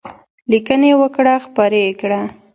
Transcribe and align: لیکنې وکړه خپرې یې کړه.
لیکنې 0.51 0.91
وکړه 1.01 1.33
خپرې 1.45 1.81
یې 1.87 1.93
کړه. 2.01 2.21